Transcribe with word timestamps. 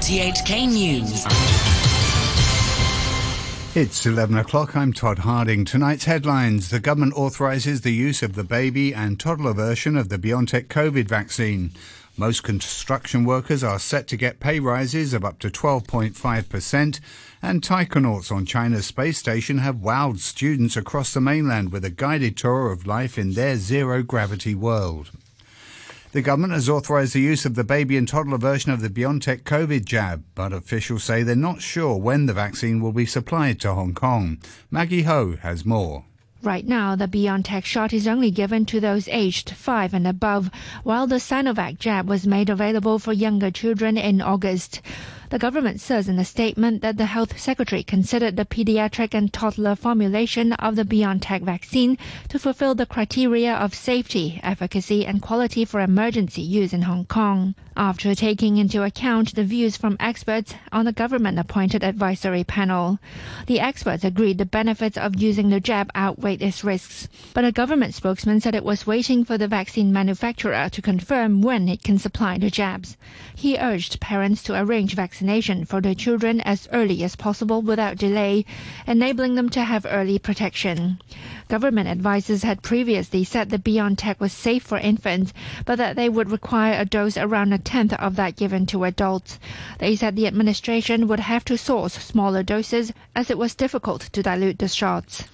RTHK 0.00 0.66
News. 0.66 1.26
It's 3.76 4.06
11 4.06 4.38
o'clock. 4.38 4.74
I'm 4.74 4.94
Todd 4.94 5.18
Harding. 5.18 5.66
Tonight's 5.66 6.06
headlines. 6.06 6.70
The 6.70 6.80
government 6.80 7.12
authorises 7.12 7.82
the 7.82 7.92
use 7.92 8.22
of 8.22 8.34
the 8.34 8.42
baby 8.42 8.94
and 8.94 9.20
toddler 9.20 9.52
version 9.52 9.98
of 9.98 10.08
the 10.08 10.16
BioNTech 10.16 10.68
COVID 10.68 11.06
vaccine. 11.06 11.72
Most 12.16 12.42
construction 12.42 13.26
workers 13.26 13.62
are 13.62 13.78
set 13.78 14.08
to 14.08 14.16
get 14.16 14.40
pay 14.40 14.58
rises 14.58 15.12
of 15.12 15.22
up 15.22 15.38
to 15.40 15.50
12.5%, 15.50 17.00
and 17.42 17.60
taikonauts 17.60 18.32
on 18.32 18.46
China's 18.46 18.86
space 18.86 19.18
station 19.18 19.58
have 19.58 19.76
wowed 19.76 20.20
students 20.20 20.78
across 20.78 21.12
the 21.12 21.20
mainland 21.20 21.72
with 21.72 21.84
a 21.84 21.90
guided 21.90 22.38
tour 22.38 22.72
of 22.72 22.86
life 22.86 23.18
in 23.18 23.34
their 23.34 23.56
zero 23.56 24.02
gravity 24.02 24.54
world. 24.54 25.10
The 26.12 26.22
government 26.22 26.54
has 26.54 26.68
authorised 26.68 27.14
the 27.14 27.20
use 27.20 27.44
of 27.44 27.54
the 27.54 27.62
baby 27.62 27.96
and 27.96 28.08
toddler 28.08 28.36
version 28.36 28.72
of 28.72 28.80
the 28.80 28.88
BioNTech 28.88 29.44
COVID 29.44 29.84
jab, 29.84 30.24
but 30.34 30.52
officials 30.52 31.04
say 31.04 31.22
they're 31.22 31.36
not 31.36 31.62
sure 31.62 31.96
when 31.96 32.26
the 32.26 32.32
vaccine 32.32 32.80
will 32.80 32.92
be 32.92 33.06
supplied 33.06 33.60
to 33.60 33.74
Hong 33.74 33.94
Kong. 33.94 34.38
Maggie 34.72 35.02
Ho 35.02 35.36
has 35.42 35.64
more. 35.64 36.04
Right 36.42 36.66
now, 36.66 36.96
the 36.96 37.06
BioNTech 37.06 37.64
shot 37.64 37.92
is 37.92 38.08
only 38.08 38.32
given 38.32 38.66
to 38.66 38.80
those 38.80 39.06
aged 39.06 39.50
5 39.50 39.94
and 39.94 40.06
above, 40.06 40.50
while 40.82 41.06
the 41.06 41.20
Sinovac 41.20 41.78
jab 41.78 42.08
was 42.08 42.26
made 42.26 42.50
available 42.50 42.98
for 42.98 43.12
younger 43.12 43.52
children 43.52 43.96
in 43.96 44.20
August. 44.20 44.80
The 45.30 45.38
government 45.38 45.80
says 45.80 46.08
in 46.08 46.18
a 46.18 46.24
statement 46.24 46.82
that 46.82 46.96
the 46.96 47.06
health 47.06 47.38
secretary 47.38 47.84
considered 47.84 48.36
the 48.36 48.44
pediatric 48.44 49.14
and 49.14 49.32
toddler 49.32 49.76
formulation 49.76 50.54
of 50.54 50.74
the 50.74 50.84
BioNTech 50.84 51.42
vaccine 51.42 51.98
to 52.30 52.38
fulfill 52.40 52.74
the 52.74 52.84
criteria 52.84 53.54
of 53.54 53.72
safety, 53.72 54.40
efficacy, 54.42 55.06
and 55.06 55.22
quality 55.22 55.64
for 55.64 55.80
emergency 55.80 56.42
use 56.42 56.72
in 56.72 56.82
Hong 56.82 57.04
Kong. 57.04 57.54
After 57.76 58.14
taking 58.14 58.58
into 58.58 58.82
account 58.82 59.34
the 59.34 59.44
views 59.44 59.76
from 59.76 59.96
experts 60.00 60.54
on 60.72 60.84
the 60.84 60.92
government 60.92 61.38
appointed 61.38 61.84
advisory 61.84 62.44
panel, 62.44 62.98
the 63.46 63.60
experts 63.60 64.04
agreed 64.04 64.38
the 64.38 64.44
benefits 64.44 64.98
of 64.98 65.22
using 65.22 65.48
the 65.48 65.60
jab 65.60 65.90
outweighed 65.96 66.42
its 66.42 66.64
risks. 66.64 67.08
But 67.32 67.44
a 67.44 67.52
government 67.52 67.94
spokesman 67.94 68.40
said 68.40 68.54
it 68.54 68.64
was 68.64 68.86
waiting 68.86 69.24
for 69.24 69.38
the 69.38 69.48
vaccine 69.48 69.92
manufacturer 69.92 70.68
to 70.68 70.82
confirm 70.82 71.42
when 71.42 71.68
it 71.68 71.82
can 71.82 71.98
supply 71.98 72.38
the 72.38 72.50
jabs. 72.50 72.96
He 73.34 73.56
urged 73.56 74.00
parents 74.00 74.42
to 74.44 74.60
arrange 74.60 74.94
vaccination 74.94 75.64
for 75.64 75.80
their 75.80 75.94
children 75.94 76.40
as 76.42 76.68
early 76.72 77.02
as 77.04 77.16
possible 77.16 77.62
without 77.62 77.96
delay, 77.96 78.44
enabling 78.86 79.36
them 79.36 79.48
to 79.50 79.64
have 79.64 79.86
early 79.88 80.18
protection. 80.18 81.00
Government 81.48 81.88
advisers 81.88 82.42
had 82.42 82.62
previously 82.62 83.24
said 83.24 83.50
the 83.50 83.58
BioNTech 83.58 84.20
was 84.20 84.32
safe 84.32 84.64
for 84.64 84.78
infants, 84.78 85.32
but 85.64 85.76
that 85.76 85.96
they 85.96 86.08
would 86.08 86.30
require 86.30 86.78
a 86.78 86.84
dose 86.84 87.16
around 87.16 87.52
tenth 87.60 87.92
of 87.92 88.16
that 88.16 88.36
given 88.36 88.66
to 88.66 88.84
adults. 88.84 89.38
They 89.78 89.96
said 89.96 90.16
the 90.16 90.26
administration 90.26 91.06
would 91.08 91.20
have 91.20 91.44
to 91.46 91.56
source 91.56 91.94
smaller 91.94 92.42
doses 92.42 92.92
as 93.14 93.30
it 93.30 93.38
was 93.38 93.54
difficult 93.54 94.02
to 94.12 94.22
dilute 94.22 94.58
the 94.58 94.68
shots. 94.68 95.24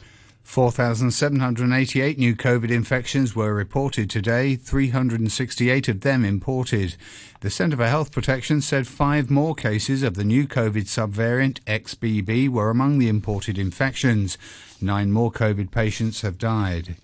4,788 0.47 2.19
new 2.19 2.36
COVID 2.36 2.70
infections 2.70 3.34
were 3.34 3.52
reported 3.52 4.08
today, 4.08 4.54
368 4.54 5.88
of 5.88 6.02
them 6.02 6.24
imported. 6.24 6.94
The 7.41 7.50
Centre 7.50 7.77
for 7.77 7.88
Health 7.88 8.12
Protection 8.12 8.60
said 8.60 8.86
five 8.86 9.28
more 9.28 9.56
cases 9.56 10.04
of 10.04 10.14
the 10.14 10.24
new 10.24 10.47
COVID 10.47 10.84
subvariant 10.84 11.58
XBB 11.66 12.48
were 12.48 12.70
among 12.70 12.98
the 12.98 13.08
imported 13.08 13.58
infections. 13.58 14.38
Nine 14.80 15.10
more 15.10 15.32
COVID 15.32 15.72
patients 15.72 16.20
have 16.20 16.38
died. 16.38 16.97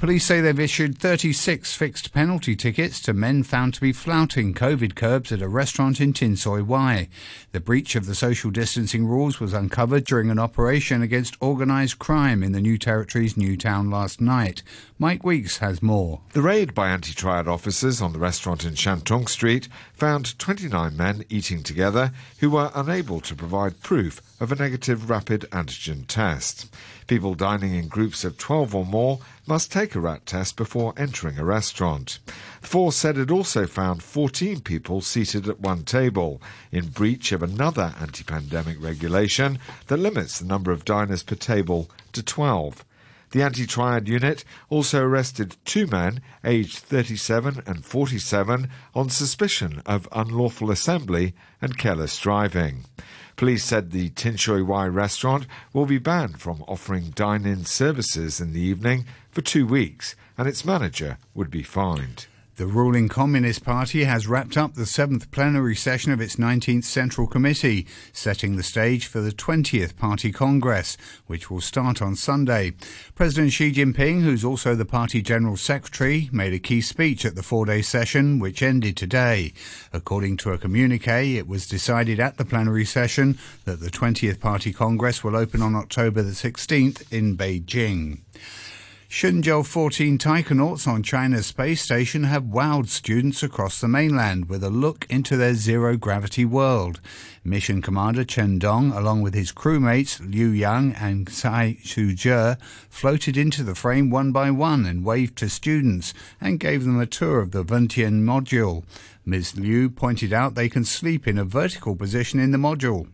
Police 0.00 0.24
say 0.24 0.40
they've 0.40 0.58
issued 0.58 0.96
36 0.96 1.74
fixed 1.74 2.14
penalty 2.14 2.56
tickets 2.56 3.00
to 3.00 3.12
men 3.12 3.42
found 3.42 3.74
to 3.74 3.82
be 3.82 3.92
flouting 3.92 4.54
COVID 4.54 4.94
curbs 4.94 5.30
at 5.30 5.42
a 5.42 5.46
restaurant 5.46 6.00
in 6.00 6.14
Tin 6.14 6.36
Shui 6.36 6.62
Wai. 6.62 7.10
The 7.52 7.60
breach 7.60 7.94
of 7.94 8.06
the 8.06 8.14
social 8.14 8.50
distancing 8.50 9.06
rules 9.06 9.40
was 9.40 9.52
uncovered 9.52 10.04
during 10.04 10.30
an 10.30 10.38
operation 10.38 11.02
against 11.02 11.36
organised 11.42 11.98
crime 11.98 12.42
in 12.42 12.52
the 12.52 12.62
New 12.62 12.78
Territories 12.78 13.36
Newtown 13.36 13.90
last 13.90 14.22
night. 14.22 14.62
Mike 14.98 15.22
Weeks 15.22 15.58
has 15.58 15.82
more. 15.82 16.22
The 16.32 16.40
raid 16.40 16.72
by 16.72 16.88
anti 16.88 17.12
triad 17.12 17.46
officers 17.46 18.00
on 18.00 18.14
the 18.14 18.18
restaurant 18.18 18.64
in 18.64 18.76
Shantung 18.76 19.28
Street 19.28 19.68
found 19.92 20.38
29 20.38 20.96
men 20.96 21.24
eating 21.28 21.62
together 21.62 22.12
who 22.38 22.48
were 22.48 22.70
unable 22.74 23.20
to 23.20 23.34
provide 23.34 23.82
proof 23.82 24.22
of 24.40 24.50
a 24.50 24.56
negative 24.56 25.10
rapid 25.10 25.42
antigen 25.52 26.06
test. 26.06 26.74
People 27.10 27.34
dining 27.34 27.74
in 27.74 27.88
groups 27.88 28.22
of 28.22 28.38
12 28.38 28.72
or 28.72 28.86
more 28.86 29.18
must 29.44 29.72
take 29.72 29.96
a 29.96 30.00
rat 30.00 30.26
test 30.26 30.54
before 30.54 30.94
entering 30.96 31.40
a 31.40 31.44
restaurant. 31.44 32.20
The 32.60 32.68
force 32.68 32.94
said 32.94 33.18
it 33.18 33.32
also 33.32 33.66
found 33.66 34.00
14 34.00 34.60
people 34.60 35.00
seated 35.00 35.48
at 35.48 35.58
one 35.58 35.82
table, 35.82 36.40
in 36.70 36.90
breach 36.90 37.32
of 37.32 37.42
another 37.42 37.96
anti 38.00 38.22
pandemic 38.22 38.80
regulation 38.80 39.58
that 39.88 39.96
limits 39.96 40.38
the 40.38 40.44
number 40.44 40.70
of 40.70 40.84
diners 40.84 41.24
per 41.24 41.34
table 41.34 41.90
to 42.12 42.22
12. 42.22 42.84
The 43.32 43.42
anti 43.42 43.66
triad 43.66 44.06
unit 44.06 44.44
also 44.68 45.02
arrested 45.02 45.56
two 45.64 45.88
men, 45.88 46.20
aged 46.44 46.78
37 46.78 47.64
and 47.66 47.84
47, 47.84 48.68
on 48.94 49.10
suspicion 49.10 49.82
of 49.84 50.08
unlawful 50.12 50.70
assembly 50.70 51.34
and 51.60 51.76
careless 51.76 52.16
driving. 52.20 52.84
Police 53.40 53.64
said 53.64 53.90
the 53.90 54.10
Tin 54.10 54.36
Wai 54.66 54.86
restaurant 54.86 55.46
will 55.72 55.86
be 55.86 55.96
banned 55.96 56.38
from 56.42 56.62
offering 56.68 57.08
dine 57.14 57.46
in 57.46 57.64
services 57.64 58.38
in 58.38 58.52
the 58.52 58.60
evening 58.60 59.06
for 59.30 59.40
two 59.40 59.66
weeks, 59.66 60.14
and 60.36 60.46
its 60.46 60.62
manager 60.62 61.16
would 61.32 61.50
be 61.50 61.62
fined. 61.62 62.26
The 62.60 62.66
ruling 62.66 63.08
Communist 63.08 63.64
Party 63.64 64.04
has 64.04 64.26
wrapped 64.26 64.58
up 64.58 64.74
the 64.74 64.84
seventh 64.84 65.30
plenary 65.30 65.74
session 65.74 66.12
of 66.12 66.20
its 66.20 66.36
19th 66.36 66.84
Central 66.84 67.26
Committee, 67.26 67.86
setting 68.12 68.56
the 68.56 68.62
stage 68.62 69.06
for 69.06 69.22
the 69.22 69.32
20th 69.32 69.96
Party 69.96 70.30
Congress, 70.30 70.98
which 71.26 71.50
will 71.50 71.62
start 71.62 72.02
on 72.02 72.16
Sunday. 72.16 72.74
President 73.14 73.54
Xi 73.54 73.72
Jinping, 73.72 74.20
who's 74.20 74.44
also 74.44 74.74
the 74.74 74.84
party 74.84 75.22
General 75.22 75.56
Secretary, 75.56 76.28
made 76.32 76.52
a 76.52 76.58
key 76.58 76.82
speech 76.82 77.24
at 77.24 77.34
the 77.34 77.42
four 77.42 77.64
day 77.64 77.80
session, 77.80 78.38
which 78.38 78.62
ended 78.62 78.94
today. 78.94 79.54
According 79.90 80.36
to 80.36 80.52
a 80.52 80.58
communique, 80.58 81.38
it 81.38 81.48
was 81.48 81.66
decided 81.66 82.20
at 82.20 82.36
the 82.36 82.44
plenary 82.44 82.84
session 82.84 83.38
that 83.64 83.80
the 83.80 83.88
20th 83.88 84.38
Party 84.38 84.74
Congress 84.74 85.24
will 85.24 85.34
open 85.34 85.62
on 85.62 85.74
October 85.74 86.20
the 86.20 86.32
16th 86.32 87.10
in 87.10 87.38
Beijing. 87.38 88.18
Shenzhou 89.10 89.66
14 89.66 90.18
taikonauts 90.18 90.86
on 90.86 91.02
China's 91.02 91.48
space 91.48 91.82
station 91.82 92.22
have 92.22 92.44
wowed 92.44 92.86
students 92.86 93.42
across 93.42 93.80
the 93.80 93.88
mainland 93.88 94.48
with 94.48 94.62
a 94.62 94.70
look 94.70 95.04
into 95.10 95.36
their 95.36 95.54
zero 95.54 95.96
gravity 95.96 96.44
world. 96.44 97.00
Mission 97.42 97.80
Commander 97.80 98.22
Chen 98.22 98.58
Dong, 98.58 98.92
along 98.92 99.22
with 99.22 99.32
his 99.32 99.50
crewmates 99.50 100.20
Liu 100.20 100.48
Yang 100.48 100.94
and 100.96 101.26
Cai 101.26 101.78
Xuzhe, 101.82 102.60
floated 102.90 103.38
into 103.38 103.62
the 103.62 103.74
frame 103.74 104.10
one 104.10 104.30
by 104.30 104.50
one 104.50 104.84
and 104.84 105.06
waved 105.06 105.38
to 105.38 105.48
students 105.48 106.12
and 106.38 106.60
gave 106.60 106.84
them 106.84 107.00
a 107.00 107.06
tour 107.06 107.40
of 107.40 107.52
the 107.52 107.64
Wentian 107.64 108.24
module. 108.24 108.84
Ms. 109.24 109.56
Liu 109.56 109.88
pointed 109.88 110.32
out 110.32 110.54
they 110.54 110.68
can 110.68 110.84
sleep 110.84 111.26
in 111.26 111.38
a 111.38 111.44
vertical 111.44 111.96
position 111.96 112.40
in 112.40 112.50
the 112.50 112.58
module. 112.58 113.06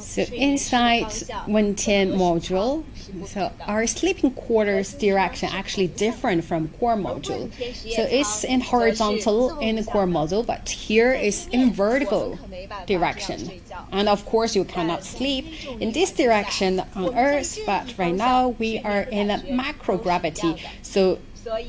So 0.00 0.22
inside 0.22 1.06
Wentian 1.46 2.14
module, 2.14 2.84
so 3.26 3.52
our 3.66 3.86
sleeping 3.86 4.30
quarters 4.32 4.94
direction 4.94 5.48
actually 5.52 5.88
different 5.88 6.44
from 6.44 6.68
core 6.68 6.96
module. 6.96 7.52
So 7.94 8.02
it's 8.02 8.44
in 8.44 8.60
horizontal 8.60 9.58
in 9.58 9.76
the 9.76 9.84
core 9.84 10.06
module, 10.06 10.46
but 10.46 10.68
here 10.68 11.12
is 11.12 11.46
in 11.48 11.72
vertical 11.72 12.38
direction. 12.86 13.50
And 13.92 14.08
of 14.08 14.24
course, 14.24 14.54
you 14.56 14.64
cannot 14.64 15.04
sleep 15.04 15.46
in 15.80 15.92
this 15.92 16.10
direction 16.10 16.82
on 16.94 17.16
Earth, 17.16 17.58
but 17.66 17.94
right 17.98 18.14
now 18.14 18.48
we 18.48 18.78
are 18.80 19.02
in 19.02 19.30
a 19.30 19.38
microgravity, 19.38 20.60
so 20.82 21.18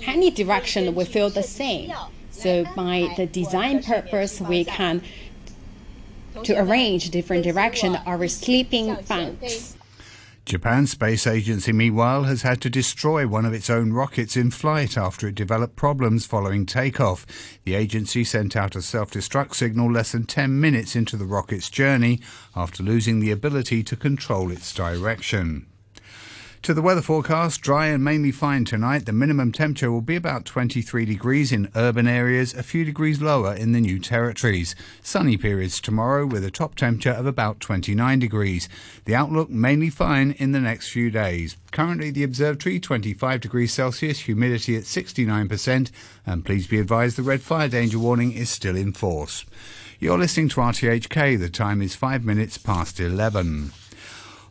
any 0.06 0.30
direction 0.32 0.96
we 0.96 1.06
feel 1.06 1.30
the 1.30 1.44
same. 1.44 1.94
So 2.32 2.66
by 2.76 3.14
the 3.18 3.26
design 3.26 3.84
purpose, 3.84 4.40
we 4.40 4.66
can 4.66 5.02
to 6.44 6.54
arrange 6.54 7.10
different 7.10 7.44
direction 7.44 7.98
our 8.06 8.28
sleeping 8.28 8.96
banks. 9.08 9.76
Japan's 10.50 10.90
space 10.90 11.28
agency, 11.28 11.72
meanwhile, 11.72 12.24
has 12.24 12.42
had 12.42 12.60
to 12.62 12.72
destroy 12.72 13.28
one 13.28 13.46
of 13.46 13.54
its 13.54 13.70
own 13.70 13.94
rockets 13.94 14.36
in 14.36 14.50
flight 14.50 14.98
after 14.98 15.28
it 15.28 15.36
developed 15.36 15.76
problems 15.76 16.26
following 16.26 16.66
takeoff. 16.66 17.28
The 17.66 17.76
agency 17.76 18.24
sent 18.24 18.56
out 18.56 18.76
a 18.76 18.82
self 18.82 19.12
destruct 19.12 19.54
signal 19.54 19.92
less 19.92 20.12
than 20.12 20.26
10 20.26 20.60
minutes 20.60 20.96
into 20.96 21.18
the 21.18 21.26
rocket's 21.26 21.70
journey 21.70 22.20
after 22.56 22.82
losing 22.82 23.20
the 23.20 23.30
ability 23.30 23.84
to 23.84 23.96
control 23.96 24.50
its 24.50 24.74
direction. 24.74 25.68
To 26.64 26.74
the 26.74 26.82
weather 26.82 27.02
forecast, 27.02 27.62
dry 27.62 27.88
and 27.88 28.04
mainly 28.04 28.32
fine 28.32 28.66
tonight. 28.66 29.06
The 29.06 29.14
minimum 29.14 29.54
temperature 29.54 29.92
will 29.92 30.02
be 30.02 30.18
about 30.18 30.44
23 30.44 31.06
degrees 31.06 31.54
in 31.54 31.72
urban 31.74 32.06
areas, 32.06 32.54
a 32.54 32.64
few 32.64 32.84
degrees 32.84 33.22
lower 33.22 33.56
in 33.56 33.72
the 33.72 33.80
new 33.80 33.98
territories. 33.98 34.76
Sunny 35.02 35.38
periods 35.38 35.80
tomorrow 35.80 36.26
with 36.26 36.44
a 36.44 36.52
top 36.52 36.76
temperature 36.76 37.12
of 37.12 37.26
about 37.26 37.62
29 37.62 38.20
degrees. 38.20 38.68
The 39.06 39.16
outlook 39.16 39.50
mainly 39.50 39.90
fine 39.90 40.32
in 40.32 40.52
the 40.52 40.60
next 40.60 40.90
few 40.90 41.10
days. 41.10 41.56
Currently, 41.72 42.12
the 42.12 42.24
observatory 42.24 42.80
25 42.82 43.40
degrees 43.40 43.72
Celsius, 43.72 44.20
humidity 44.20 44.76
at 44.76 44.84
69%, 44.84 45.92
and 46.26 46.46
please 46.46 46.68
be 46.68 46.80
advised 46.80 47.16
the 47.16 47.24
red 47.24 47.42
fire 47.42 47.70
danger 47.70 48.00
warning 48.00 48.34
is 48.34 48.50
still 48.50 48.76
in 48.76 48.92
force. 48.92 49.46
You're 49.98 50.20
listening 50.20 50.50
to 50.50 50.62
RTHK. 50.62 51.40
The 51.40 51.50
time 51.50 51.82
is 51.82 51.96
five 51.96 52.26
minutes 52.26 52.58
past 52.58 53.00
11. 53.00 53.72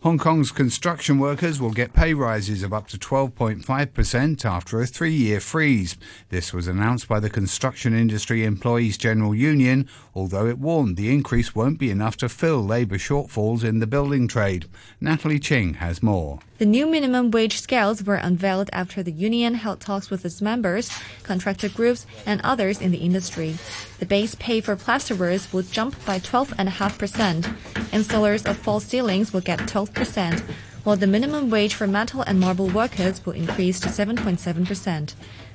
Hong 0.02 0.16
Kong's 0.16 0.52
construction 0.52 1.18
workers 1.18 1.60
will 1.60 1.72
get 1.72 1.92
pay 1.92 2.14
rises 2.14 2.62
of 2.62 2.72
up 2.72 2.86
to 2.86 2.96
12.5% 2.96 4.44
after 4.44 4.80
a 4.80 4.86
three 4.86 5.12
year 5.12 5.40
freeze. 5.40 5.96
This 6.28 6.52
was 6.52 6.68
announced 6.68 7.08
by 7.08 7.18
the 7.18 7.28
Construction 7.28 7.98
Industry 7.98 8.44
Employees 8.44 8.96
General 8.96 9.34
Union, 9.34 9.88
although 10.14 10.46
it 10.46 10.60
warned 10.60 10.96
the 10.96 11.12
increase 11.12 11.52
won't 11.52 11.80
be 11.80 11.90
enough 11.90 12.16
to 12.18 12.28
fill 12.28 12.64
labour 12.64 12.96
shortfalls 12.96 13.64
in 13.64 13.80
the 13.80 13.88
building 13.88 14.28
trade. 14.28 14.66
Natalie 15.00 15.40
Ching 15.40 15.74
has 15.74 16.00
more. 16.00 16.38
The 16.58 16.66
new 16.66 16.86
minimum 16.86 17.32
wage 17.32 17.60
scales 17.60 18.04
were 18.04 18.14
unveiled 18.14 18.70
after 18.72 19.02
the 19.02 19.10
union 19.10 19.54
held 19.54 19.80
talks 19.80 20.10
with 20.10 20.24
its 20.24 20.40
members, 20.40 20.96
contractor 21.24 21.68
groups, 21.68 22.06
and 22.24 22.40
others 22.44 22.80
in 22.80 22.92
the 22.92 22.98
industry. 22.98 23.56
The 23.98 24.06
base 24.06 24.36
pay 24.36 24.60
for 24.60 24.76
plasterers 24.76 25.52
will 25.52 25.62
jump 25.62 26.04
by 26.04 26.20
12.5%. 26.20 27.42
Installers 27.90 28.48
of 28.48 28.56
false 28.56 28.84
ceilings 28.84 29.32
will 29.32 29.40
get 29.40 29.58
12%, 29.60 30.40
while 30.84 30.96
the 30.96 31.06
minimum 31.06 31.50
wage 31.50 31.74
for 31.74 31.86
metal 31.86 32.22
and 32.22 32.38
marble 32.38 32.68
workers 32.68 33.24
will 33.26 33.32
increase 33.32 33.80
to 33.80 33.88
7.7%. 33.88 35.14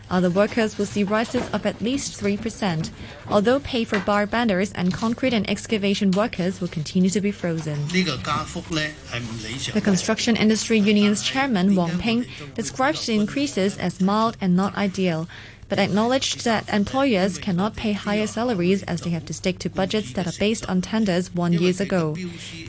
Other 0.09 0.29
workers 0.29 0.77
will 0.77 0.85
see 0.85 1.03
rises 1.03 1.49
of 1.51 1.65
at 1.65 1.81
least 1.81 2.21
3%, 2.21 2.89
although 3.29 3.59
pay 3.61 3.83
for 3.83 3.99
bar 3.99 4.27
benders 4.27 4.71
and 4.73 4.93
concrete 4.93 5.33
and 5.33 5.49
excavation 5.49 6.11
workers 6.11 6.59
will 6.59 6.67
continue 6.67 7.09
to 7.09 7.21
be 7.21 7.31
frozen. 7.31 7.87
The 7.87 9.81
Construction 9.83 10.35
Industry 10.35 10.77
Union's 10.77 11.23
chairman, 11.23 11.75
Wang 11.75 11.97
Ping, 11.97 12.25
describes 12.53 13.05
the 13.05 13.15
increases 13.15 13.77
as 13.77 14.01
mild 14.01 14.37
and 14.41 14.55
not 14.55 14.75
ideal, 14.75 15.27
but 15.69 15.79
acknowledged 15.79 16.43
that 16.43 16.67
employers 16.69 17.37
cannot 17.37 17.75
pay 17.75 17.93
higher 17.93 18.27
salaries 18.27 18.83
as 18.83 19.01
they 19.01 19.09
have 19.09 19.25
to 19.25 19.33
stick 19.33 19.59
to 19.59 19.69
budgets 19.69 20.13
that 20.13 20.27
are 20.27 20.39
based 20.39 20.69
on 20.69 20.81
tenders 20.81 21.33
won 21.33 21.53
years 21.53 21.79
ago. 21.79 22.15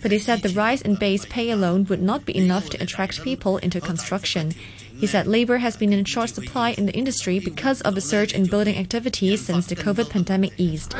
But 0.03 0.13
he 0.13 0.19
said 0.19 0.43
the 0.43 0.49
rise 0.51 0.83
in 0.83 0.95
base 0.97 1.25
pay 1.27 1.51
alone 1.51 1.85
would 1.87 2.03
not 2.03 2.25
be 2.25 2.37
enough 2.37 2.71
to 2.71 2.83
attract 2.83 3.23
people 3.23 3.59
into 3.59 3.81
construction. 3.81 4.53
He 4.97 5.07
said 5.07 5.27
labor 5.27 5.59
has 5.59 5.77
been 5.77 5.93
in 5.93 6.05
short 6.05 6.31
supply 6.31 6.71
in 6.71 6.87
the 6.87 6.95
industry 6.95 7.39
because 7.39 7.81
of 7.83 7.97
a 7.97 8.01
surge 8.01 8.33
in 8.33 8.47
building 8.47 8.77
activities 8.79 9.45
since 9.45 9.67
the 9.67 9.77
COVID 9.77 10.09
pandemic 10.11 10.53
eased. 10.57 10.95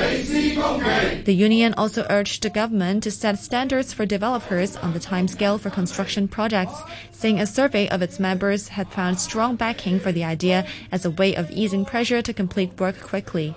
The 0.00 1.34
union 1.34 1.74
also 1.74 2.06
urged 2.08 2.42
the 2.42 2.50
government 2.50 3.02
to 3.04 3.10
set 3.10 3.38
standards 3.38 3.92
for 3.92 4.06
developers 4.06 4.76
on 4.76 4.92
the 4.92 5.00
timescale 5.00 5.60
for 5.60 5.70
construction 5.70 6.28
projects, 6.28 6.74
saying 7.12 7.38
a 7.38 7.46
survey 7.46 7.88
of 7.88 8.02
its 8.02 8.18
members 8.18 8.68
had 8.68 8.88
found 8.88 9.20
strong 9.20 9.56
backing 9.56 10.00
for 10.00 10.12
the 10.12 10.24
idea 10.24 10.66
as 10.90 11.04
a 11.04 11.10
way 11.10 11.34
of 11.34 11.50
easing 11.50 11.84
pressure 11.84 12.22
to 12.22 12.32
complete 12.32 12.80
work 12.80 13.00
quickly. 13.00 13.54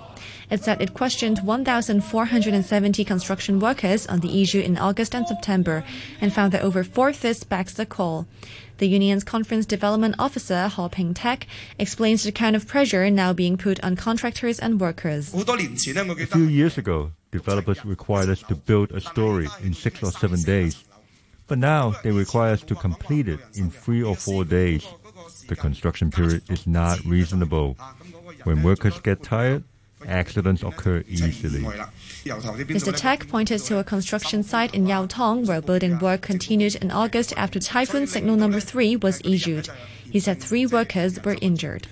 It 0.49 0.63
said 0.63 0.81
it 0.81 0.93
questioned 0.93 1.39
1,470 1.39 3.05
construction 3.05 3.59
workers 3.59 4.05
on 4.07 4.19
the 4.19 4.41
issue 4.41 4.59
in 4.59 4.77
August 4.77 5.15
and 5.15 5.27
September 5.27 5.83
and 6.21 6.33
found 6.33 6.51
that 6.51 6.61
over 6.63 6.83
four-fifths 6.83 7.43
backs 7.43 7.73
the 7.73 7.85
call. 7.85 8.27
The 8.77 8.87
union's 8.87 9.23
conference 9.23 9.65
development 9.65 10.15
officer, 10.17 10.67
Ho 10.67 10.89
Ping 10.89 11.13
Tek, 11.13 11.47
explains 11.77 12.23
the 12.23 12.31
kind 12.31 12.55
of 12.55 12.67
pressure 12.67 13.09
now 13.09 13.31
being 13.31 13.57
put 13.57 13.83
on 13.83 13.95
contractors 13.95 14.59
and 14.59 14.79
workers. 14.79 15.33
A 15.33 16.25
few 16.25 16.43
years 16.43 16.77
ago, 16.77 17.11
developers 17.31 17.85
required 17.85 18.29
us 18.29 18.41
to 18.43 18.55
build 18.55 18.91
a 18.91 19.01
story 19.01 19.47
in 19.61 19.73
six 19.73 20.01
or 20.03 20.11
seven 20.11 20.41
days. 20.41 20.83
But 21.47 21.59
now 21.59 21.95
they 22.03 22.11
require 22.11 22.53
us 22.53 22.61
to 22.63 22.75
complete 22.75 23.27
it 23.27 23.39
in 23.55 23.69
three 23.69 24.01
or 24.01 24.15
four 24.15 24.43
days. 24.45 24.85
The 25.47 25.55
construction 25.55 26.09
period 26.09 26.43
is 26.49 26.65
not 26.65 27.03
reasonable. 27.05 27.77
When 28.43 28.63
workers 28.63 28.99
get 29.01 29.23
tired, 29.23 29.63
accidents 30.07 30.63
occur 30.63 31.03
easily. 31.07 31.63
Mr. 32.23 32.95
Tek 32.95 33.27
pointed 33.27 33.59
to 33.63 33.77
a 33.79 33.83
construction 33.83 34.44
site 34.44 34.73
in 34.73 34.88
Yau 34.88 35.05
Tong 35.05 35.45
where 35.45 35.61
building 35.61 36.00
work 36.00 36.21
continued 36.21 36.75
in 36.75 36.91
August 36.91 37.33
after 37.38 37.59
Typhoon 37.59 38.07
Signal 38.07 38.35
Number 38.35 38.59
3 38.59 38.97
was 38.97 39.21
issued. 39.23 39.69
He 40.11 40.19
said 40.19 40.41
three 40.41 40.65
workers 40.65 41.23
were 41.23 41.38
injured. 41.41 41.88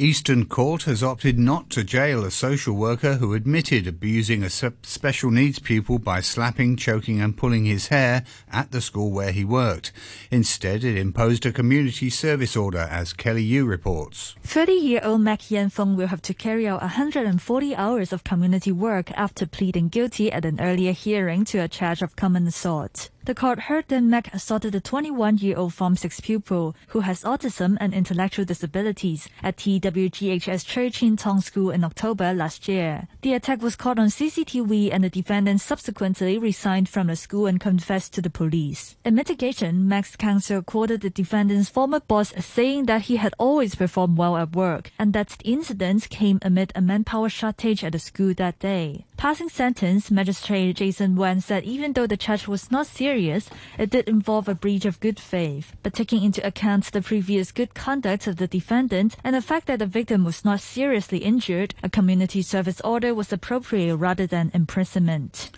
Eastern 0.00 0.44
Court 0.44 0.84
has 0.84 1.02
opted 1.02 1.40
not 1.40 1.70
to 1.70 1.82
jail 1.82 2.24
a 2.24 2.30
social 2.30 2.76
worker 2.76 3.14
who 3.14 3.34
admitted 3.34 3.88
abusing 3.88 4.44
a 4.44 4.48
special 4.48 5.32
needs 5.32 5.58
pupil 5.58 5.98
by 5.98 6.20
slapping, 6.20 6.76
choking, 6.76 7.20
and 7.20 7.36
pulling 7.36 7.64
his 7.64 7.88
hair 7.88 8.22
at 8.52 8.70
the 8.70 8.80
school 8.80 9.10
where 9.10 9.32
he 9.32 9.44
worked. 9.44 9.90
Instead, 10.30 10.84
it 10.84 10.96
imposed 10.96 11.44
a 11.46 11.50
community 11.50 12.10
service 12.10 12.56
order, 12.56 12.86
as 12.90 13.12
Kelly 13.12 13.42
Yu 13.42 13.66
reports. 13.66 14.36
30 14.44 14.72
year 14.72 15.00
old 15.02 15.22
Mac 15.22 15.42
Feng 15.42 15.96
will 15.96 16.06
have 16.06 16.22
to 16.22 16.32
carry 16.32 16.68
out 16.68 16.80
140 16.80 17.74
hours 17.74 18.12
of 18.12 18.22
community 18.22 18.70
work 18.70 19.10
after 19.18 19.46
pleading 19.46 19.88
guilty 19.88 20.30
at 20.30 20.44
an 20.44 20.60
earlier 20.60 20.92
hearing 20.92 21.44
to 21.46 21.58
a 21.58 21.66
charge 21.66 22.02
of 22.02 22.14
common 22.14 22.46
assault. 22.46 23.10
The 23.28 23.34
court 23.34 23.58
heard 23.68 23.88
that 23.88 24.00
Mac 24.00 24.32
assaulted 24.32 24.74
a 24.74 24.80
21-year-old 24.80 25.74
Form 25.74 25.96
6 25.96 26.20
pupil 26.20 26.74
who 26.88 27.00
has 27.00 27.24
autism 27.24 27.76
and 27.78 27.92
intellectual 27.92 28.46
disabilities 28.46 29.28
at 29.42 29.58
TWGHS 29.90 30.66
Tsui 30.66 30.90
Tsin 30.90 31.16
Tong 31.16 31.40
School 31.40 31.70
in 31.70 31.82
October 31.82 32.34
last 32.34 32.68
year. 32.68 33.08
The 33.22 33.32
attack 33.32 33.62
was 33.62 33.74
caught 33.74 33.98
on 33.98 34.08
CCTV 34.08 34.90
and 34.92 35.02
the 35.02 35.08
defendant 35.08 35.62
subsequently 35.62 36.36
resigned 36.36 36.90
from 36.90 37.06
the 37.06 37.16
school 37.16 37.46
and 37.46 37.58
confessed 37.58 38.12
to 38.14 38.20
the 38.20 38.28
police. 38.28 38.96
In 39.04 39.14
mitigation, 39.14 39.88
Mac's 39.88 40.14
counsel 40.14 40.60
quoted 40.60 41.00
the 41.00 41.10
defendant's 41.10 41.70
former 41.70 42.00
boss 42.00 42.32
as 42.32 42.44
saying 42.44 42.84
that 42.84 43.02
he 43.02 43.16
had 43.16 43.34
always 43.38 43.74
performed 43.74 44.18
well 44.18 44.36
at 44.36 44.54
work 44.54 44.92
and 44.98 45.14
that 45.14 45.28
the 45.28 45.50
incident 45.50 46.10
came 46.10 46.38
amid 46.42 46.70
a 46.74 46.82
manpower 46.82 47.30
shortage 47.30 47.82
at 47.82 47.92
the 47.92 47.98
school 47.98 48.34
that 48.34 48.58
day. 48.58 49.06
Passing 49.18 49.48
sentence, 49.48 50.12
Magistrate 50.12 50.76
Jason 50.76 51.16
Wen 51.16 51.40
said 51.40 51.64
even 51.64 51.92
though 51.92 52.06
the 52.06 52.16
charge 52.16 52.46
was 52.46 52.70
not 52.70 52.86
serious, 52.86 53.50
it 53.76 53.90
did 53.90 54.08
involve 54.08 54.46
a 54.46 54.54
breach 54.54 54.84
of 54.84 55.00
good 55.00 55.18
faith. 55.18 55.74
But 55.82 55.92
taking 55.92 56.22
into 56.22 56.46
account 56.46 56.92
the 56.92 57.02
previous 57.02 57.50
good 57.50 57.74
conduct 57.74 58.28
of 58.28 58.36
the 58.36 58.46
defendant 58.46 59.16
and 59.24 59.34
the 59.34 59.42
fact 59.42 59.66
that 59.66 59.80
the 59.80 59.86
victim 59.86 60.22
was 60.22 60.44
not 60.44 60.60
seriously 60.60 61.18
injured, 61.18 61.74
a 61.82 61.90
community 61.90 62.42
service 62.42 62.80
order 62.82 63.12
was 63.12 63.32
appropriate 63.32 63.96
rather 63.96 64.24
than 64.24 64.52
imprisonment. 64.54 65.50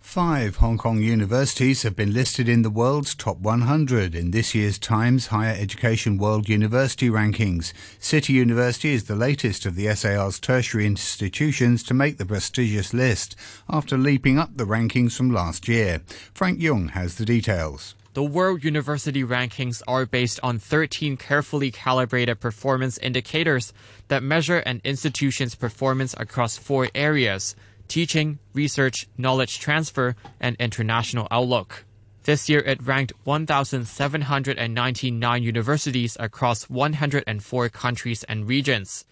Five 0.00 0.56
Hong 0.56 0.76
Kong 0.76 1.00
universities 1.00 1.82
have 1.82 1.94
been 1.94 2.12
listed 2.12 2.48
in 2.48 2.62
the 2.62 2.70
world's 2.70 3.14
top 3.14 3.38
100 3.38 4.14
in 4.14 4.32
this 4.32 4.54
year's 4.56 4.76
Times 4.76 5.28
Higher 5.28 5.54
Education 5.56 6.18
World 6.18 6.48
University 6.48 7.08
Rankings. 7.08 7.72
City 8.00 8.32
University 8.32 8.92
is 8.92 9.04
the 9.04 9.14
latest 9.14 9.66
of 9.66 9.76
the 9.76 9.94
SAR's 9.94 10.40
tertiary 10.40 10.86
institutions 10.86 11.84
to 11.84 11.94
make 11.94 12.18
the 12.18 12.26
prestigious 12.26 12.92
list 12.92 13.36
after 13.68 13.96
leaping 13.96 14.36
up 14.36 14.56
the 14.56 14.64
rankings 14.64 15.16
from 15.16 15.30
last 15.30 15.68
year. 15.68 16.00
Frank 16.34 16.60
Young 16.60 16.88
has 16.88 17.14
the 17.14 17.24
details. 17.24 17.94
The 18.14 18.24
World 18.24 18.64
University 18.64 19.22
Rankings 19.22 19.82
are 19.86 20.04
based 20.04 20.40
on 20.42 20.58
13 20.58 21.16
carefully 21.16 21.70
calibrated 21.70 22.40
performance 22.40 22.98
indicators 22.98 23.72
that 24.08 24.24
measure 24.24 24.58
an 24.58 24.80
institution's 24.82 25.54
performance 25.54 26.12
across 26.18 26.58
four 26.58 26.88
areas 26.92 27.54
teaching, 27.90 28.38
research, 28.54 29.06
knowledge 29.18 29.58
transfer, 29.58 30.16
and 30.40 30.56
international 30.58 31.28
outlook. 31.30 31.84
This 32.22 32.48
year, 32.48 32.60
it 32.60 32.82
ranked 32.82 33.12
1,799 33.24 35.42
universities 35.42 36.16
across 36.20 36.70
104 36.70 37.68
countries 37.70 38.24
and 38.24 38.48
regions. 38.48 39.04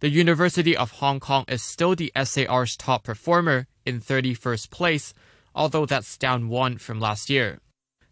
The 0.00 0.10
University 0.10 0.76
of 0.76 0.90
Hong 0.90 1.20
Kong 1.20 1.44
is 1.46 1.62
still 1.62 1.94
the 1.94 2.12
SAR's 2.24 2.76
top 2.76 3.04
performer 3.04 3.68
in 3.86 4.00
31st 4.00 4.70
place, 4.70 5.14
although 5.54 5.86
that's 5.86 6.18
down 6.18 6.48
one 6.48 6.78
from 6.78 6.98
last 7.00 7.30
year. 7.30 7.60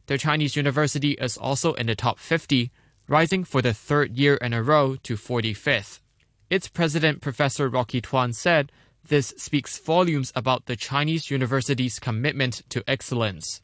The 0.06 0.18
Chinese 0.18 0.54
university 0.54 1.12
is 1.12 1.36
also 1.36 1.72
in 1.74 1.86
the 1.86 1.96
top 1.96 2.18
50, 2.18 2.70
rising 3.08 3.44
for 3.44 3.60
the 3.60 3.74
third 3.74 4.16
year 4.16 4.36
in 4.36 4.52
a 4.52 4.62
row 4.62 4.94
to 5.02 5.16
45th. 5.16 5.98
Its 6.48 6.68
president, 6.68 7.20
Professor 7.20 7.68
Rocky 7.68 8.00
Tuan, 8.00 8.32
said 8.32 8.70
this 9.08 9.34
speaks 9.36 9.78
volumes 9.78 10.32
about 10.34 10.66
the 10.66 10.76
Chinese 10.76 11.30
university's 11.30 11.98
commitment 11.98 12.62
to 12.70 12.84
excellence. 12.88 13.62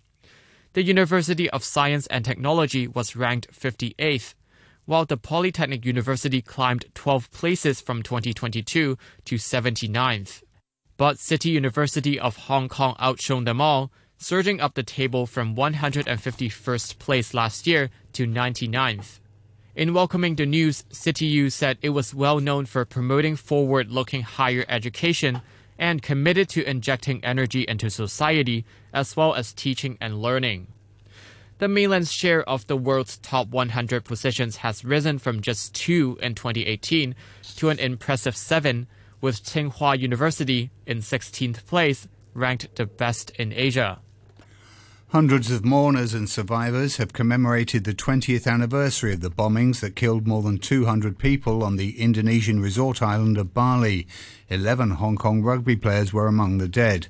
The 0.74 0.82
University 0.82 1.48
of 1.50 1.64
Science 1.64 2.06
and 2.08 2.24
Technology 2.24 2.86
was 2.86 3.16
ranked 3.16 3.52
58th, 3.52 4.34
while 4.84 5.04
the 5.04 5.16
Polytechnic 5.16 5.84
University 5.84 6.40
climbed 6.40 6.86
12 6.94 7.30
places 7.30 7.80
from 7.80 8.02
2022 8.02 8.96
to 9.24 9.34
79th. 9.36 10.42
But 10.96 11.18
City 11.18 11.50
University 11.50 12.18
of 12.18 12.36
Hong 12.48 12.68
Kong 12.68 12.96
outshone 12.98 13.44
them 13.44 13.60
all, 13.60 13.92
surging 14.18 14.60
up 14.60 14.74
the 14.74 14.82
table 14.82 15.26
from 15.26 15.54
151st 15.54 16.98
place 16.98 17.34
last 17.34 17.66
year 17.66 17.90
to 18.14 18.26
99th. 18.26 19.20
In 19.78 19.94
welcoming 19.94 20.34
the 20.34 20.44
news, 20.44 20.82
CityU 20.90 21.52
said 21.52 21.78
it 21.82 21.90
was 21.90 22.12
well 22.12 22.40
known 22.40 22.66
for 22.66 22.84
promoting 22.84 23.36
forward 23.36 23.92
looking 23.92 24.22
higher 24.22 24.64
education 24.68 25.40
and 25.78 26.02
committed 26.02 26.48
to 26.48 26.68
injecting 26.68 27.24
energy 27.24 27.64
into 27.68 27.88
society 27.88 28.64
as 28.92 29.16
well 29.16 29.36
as 29.36 29.52
teaching 29.52 29.96
and 30.00 30.20
learning. 30.20 30.66
The 31.58 31.68
mainland's 31.68 32.10
share 32.10 32.42
of 32.42 32.66
the 32.66 32.76
world's 32.76 33.18
top 33.18 33.50
100 33.50 34.04
positions 34.04 34.56
has 34.56 34.84
risen 34.84 35.20
from 35.20 35.42
just 35.42 35.76
two 35.76 36.18
in 36.20 36.34
2018 36.34 37.14
to 37.58 37.68
an 37.68 37.78
impressive 37.78 38.36
seven, 38.36 38.88
with 39.20 39.44
Tsinghua 39.44 39.96
University 39.96 40.72
in 40.86 40.98
16th 40.98 41.64
place, 41.66 42.08
ranked 42.34 42.74
the 42.74 42.86
best 42.86 43.30
in 43.38 43.52
Asia. 43.52 44.00
Hundreds 45.12 45.50
of 45.50 45.64
mourners 45.64 46.12
and 46.12 46.28
survivors 46.28 46.98
have 46.98 47.14
commemorated 47.14 47.84
the 47.84 47.94
20th 47.94 48.46
anniversary 48.46 49.14
of 49.14 49.22
the 49.22 49.30
bombings 49.30 49.80
that 49.80 49.96
killed 49.96 50.26
more 50.26 50.42
than 50.42 50.58
200 50.58 51.16
people 51.16 51.64
on 51.64 51.76
the 51.76 51.98
Indonesian 51.98 52.60
resort 52.60 53.00
island 53.00 53.38
of 53.38 53.54
Bali. 53.54 54.06
Eleven 54.50 54.90
Hong 54.90 55.16
Kong 55.16 55.40
rugby 55.40 55.76
players 55.76 56.12
were 56.12 56.26
among 56.26 56.58
the 56.58 56.68
dead. 56.68 57.06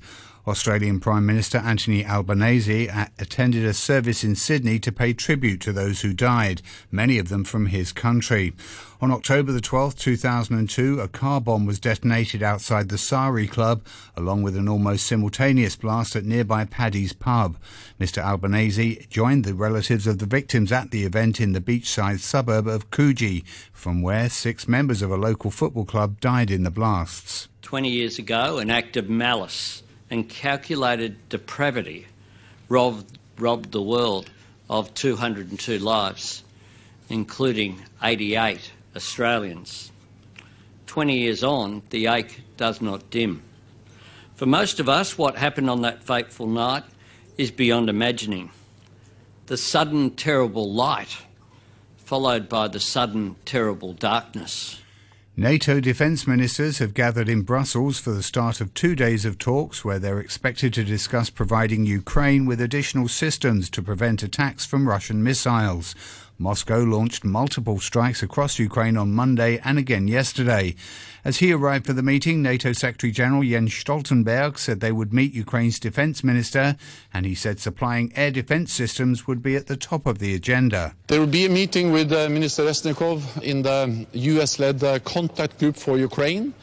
Australian 0.48 0.98
Prime 1.00 1.26
Minister 1.26 1.58
Anthony 1.58 2.04
Albanese 2.04 2.88
uh, 2.88 3.06
attended 3.18 3.64
a 3.64 3.74
service 3.74 4.24
in 4.24 4.34
Sydney 4.34 4.78
to 4.78 4.90
pay 4.90 5.12
tribute 5.12 5.60
to 5.60 5.72
those 5.72 6.00
who 6.00 6.12
died, 6.12 6.62
many 6.90 7.18
of 7.18 7.28
them 7.28 7.44
from 7.44 7.66
his 7.66 7.92
country. 7.92 8.52
On 9.00 9.10
October 9.10 9.52
the 9.52 9.60
12th, 9.60 9.98
2002, 9.98 11.00
a 11.00 11.06
car 11.06 11.40
bomb 11.40 11.66
was 11.66 11.78
detonated 11.78 12.42
outside 12.42 12.88
the 12.88 12.98
Sari 12.98 13.46
Club, 13.46 13.84
along 14.16 14.42
with 14.42 14.56
an 14.56 14.68
almost 14.68 15.06
simultaneous 15.06 15.76
blast 15.76 16.16
at 16.16 16.24
nearby 16.24 16.64
Paddy's 16.64 17.12
pub. 17.12 17.56
Mr 18.00 18.22
Albanese 18.22 19.06
joined 19.10 19.44
the 19.44 19.54
relatives 19.54 20.06
of 20.06 20.18
the 20.18 20.26
victims 20.26 20.72
at 20.72 20.90
the 20.90 21.04
event 21.04 21.40
in 21.40 21.52
the 21.52 21.60
beachside 21.60 22.20
suburb 22.20 22.66
of 22.66 22.90
Coogee, 22.90 23.44
from 23.72 24.02
where 24.02 24.28
six 24.28 24.66
members 24.66 25.02
of 25.02 25.10
a 25.10 25.16
local 25.16 25.50
football 25.50 25.84
club 25.84 26.18
died 26.20 26.50
in 26.50 26.64
the 26.64 26.70
blasts. 26.70 27.48
20 27.62 27.88
years 27.88 28.18
ago, 28.18 28.58
an 28.58 28.70
act 28.70 28.96
of 28.96 29.08
malice 29.08 29.82
and 30.10 30.28
calculated 30.28 31.28
depravity 31.28 32.06
robbed, 32.68 33.18
robbed 33.38 33.72
the 33.72 33.82
world 33.82 34.30
of 34.70 34.92
202 34.94 35.78
lives, 35.78 36.42
including 37.08 37.82
88 38.02 38.72
Australians. 38.96 39.90
20 40.86 41.18
years 41.18 41.44
on, 41.44 41.82
the 41.90 42.06
ache 42.06 42.40
does 42.56 42.80
not 42.80 43.10
dim. 43.10 43.42
For 44.36 44.46
most 44.46 44.80
of 44.80 44.88
us, 44.88 45.18
what 45.18 45.36
happened 45.36 45.68
on 45.68 45.82
that 45.82 46.02
fateful 46.02 46.46
night 46.46 46.84
is 47.36 47.50
beyond 47.50 47.88
imagining. 47.88 48.50
The 49.46 49.56
sudden 49.56 50.10
terrible 50.10 50.72
light, 50.72 51.16
followed 51.98 52.48
by 52.48 52.68
the 52.68 52.80
sudden 52.80 53.36
terrible 53.44 53.92
darkness. 53.92 54.80
NATO 55.40 55.78
defence 55.78 56.26
ministers 56.26 56.78
have 56.78 56.94
gathered 56.94 57.28
in 57.28 57.42
Brussels 57.42 58.00
for 58.00 58.10
the 58.10 58.24
start 58.24 58.60
of 58.60 58.74
two 58.74 58.96
days 58.96 59.24
of 59.24 59.38
talks 59.38 59.84
where 59.84 60.00
they're 60.00 60.18
expected 60.18 60.74
to 60.74 60.82
discuss 60.82 61.30
providing 61.30 61.86
Ukraine 61.86 62.44
with 62.44 62.60
additional 62.60 63.06
systems 63.06 63.70
to 63.70 63.80
prevent 63.80 64.24
attacks 64.24 64.66
from 64.66 64.88
Russian 64.88 65.22
missiles. 65.22 65.94
Moscow 66.40 66.78
launched 66.78 67.24
multiple 67.24 67.80
strikes 67.80 68.22
across 68.22 68.60
Ukraine 68.60 68.96
on 68.96 69.12
Monday 69.12 69.58
and 69.64 69.76
again 69.76 70.06
yesterday. 70.06 70.76
As 71.24 71.38
he 71.38 71.52
arrived 71.52 71.84
for 71.84 71.92
the 71.92 72.02
meeting, 72.02 72.42
NATO 72.42 72.72
Secretary 72.72 73.10
General 73.10 73.42
Jens 73.42 73.72
Stoltenberg 73.72 74.56
said 74.56 74.78
they 74.78 74.92
would 74.92 75.12
meet 75.12 75.34
Ukraine's 75.34 75.80
defense 75.80 76.22
minister, 76.22 76.76
and 77.12 77.26
he 77.26 77.34
said 77.34 77.58
supplying 77.58 78.12
air 78.14 78.30
defense 78.30 78.72
systems 78.72 79.26
would 79.26 79.42
be 79.42 79.56
at 79.56 79.66
the 79.66 79.76
top 79.76 80.06
of 80.06 80.20
the 80.20 80.32
agenda. 80.36 80.94
There 81.08 81.18
will 81.18 81.26
be 81.26 81.44
a 81.44 81.50
meeting 81.50 81.90
with 81.90 82.12
uh, 82.12 82.28
Minister 82.28 82.62
Reznikov 82.62 83.42
in 83.42 83.62
the 83.62 84.06
US 84.12 84.60
led 84.60 84.84
uh, 84.84 85.00
contact 85.00 85.58
group 85.58 85.74
for 85.74 85.98
Ukraine, 85.98 86.54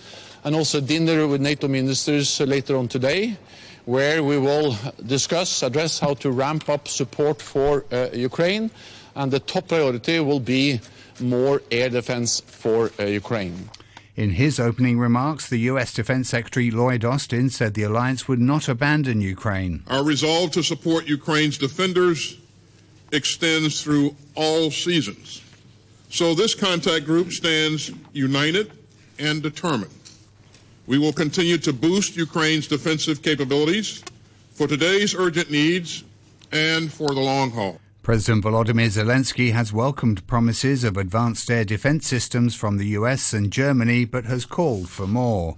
and 0.45 0.55
also 0.55 0.79
dinner 0.79 1.27
with 1.27 1.41
NATO 1.41 1.67
ministers 1.67 2.39
later 2.39 2.77
on 2.77 2.87
today 2.87 3.37
where 3.85 4.23
we 4.23 4.37
will 4.37 4.75
discuss, 5.05 5.61
address 5.61 5.99
how 5.99 6.15
to 6.15 6.31
ramp 6.31 6.69
up 6.69 6.87
support 6.87 7.39
for 7.39 7.85
uh, 7.91 8.07
Ukraine 8.13 8.71
and 9.15 9.31
the 9.31 9.39
top 9.39 9.67
priority 9.69 10.19
will 10.19 10.39
be 10.39 10.79
more 11.19 11.61
air 11.71 11.89
defense 11.89 12.41
for 12.41 12.91
uh, 12.99 13.05
Ukraine. 13.05 13.69
In 14.15 14.31
his 14.31 14.59
opening 14.59 14.97
remarks, 14.97 15.49
the 15.49 15.59
U.S. 15.71 15.93
Defense 15.93 16.29
Secretary 16.29 16.71
Lloyd 16.71 17.03
Austin 17.03 17.49
said 17.49 17.73
the 17.73 17.83
alliance 17.83 18.29
would 18.29 18.39
not 18.39 18.69
abandon 18.69 19.19
Ukraine. 19.19 19.83
Our 19.87 20.03
resolve 20.03 20.51
to 20.51 20.63
support 20.63 21.05
Ukraine's 21.05 21.57
defenders 21.57 22.37
extends 23.11 23.81
through 23.81 24.15
all 24.35 24.71
seasons. 24.71 25.41
So 26.09 26.33
this 26.33 26.55
contact 26.55 27.05
group 27.05 27.31
stands 27.31 27.91
united 28.13 28.71
and 29.19 29.43
determined. 29.43 29.91
We 30.87 30.97
will 30.97 31.13
continue 31.13 31.57
to 31.59 31.73
boost 31.73 32.15
Ukraine's 32.15 32.67
defensive 32.67 33.21
capabilities 33.21 34.01
for 34.53 34.67
today's 34.67 35.13
urgent 35.13 35.51
needs 35.51 36.05
and 36.53 36.91
for 36.91 37.09
the 37.09 37.19
long 37.19 37.51
haul. 37.51 37.81
President 38.05 38.43
Volodymyr 38.43 38.85
Zelensky 38.85 39.51
has 39.51 39.73
welcomed 39.73 40.27
promises 40.27 40.83
of 40.83 40.95
advanced 40.95 41.49
air 41.49 41.65
defense 41.65 42.05
systems 42.05 42.53
from 42.53 42.77
the 42.77 42.89
US 42.89 43.33
and 43.33 43.51
Germany, 43.51 44.05
but 44.05 44.25
has 44.25 44.45
called 44.45 44.89
for 44.89 45.07
more. 45.07 45.57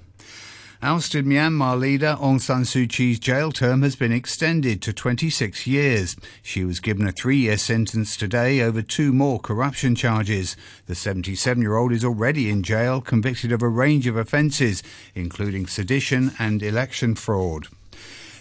Ousted 0.82 1.25
Myanmar 1.25 1.77
leader 1.77 2.16
Aung 2.22 2.39
San 2.39 2.62
Suu 2.62 2.88
Kyi's 2.88 3.20
jail 3.20 3.51
term 3.51 3.82
has 3.82 3.98
been 3.98 4.13
extended 4.13 4.82
to 4.84 4.94
26 4.94 5.68
years. 5.68 6.16
She 6.42 6.63
was 6.63 6.80
given 6.80 7.06
a 7.06 7.12
three 7.12 7.36
year 7.36 7.58
sentence 7.58 8.16
today 8.16 8.62
over 8.62 8.82
two 8.82 9.12
more 9.12 9.42
corruption 9.42 9.94
charges. 9.94 10.56
The 10.86 10.96
77 10.96 11.62
year 11.62 11.75
old 11.75 11.92
is 11.92 12.06
already 12.06 12.50
in 12.50 12.63
jail, 12.63 13.01
convicted 13.01 13.51
of 13.51 13.62
a 13.62 13.68
range 13.68 14.08
of 14.08 14.16
offences, 14.16 14.84
including 15.13 15.68
sedition 15.68 16.32
and 16.39 16.63
election 16.63 17.16
fraud. 17.16 17.68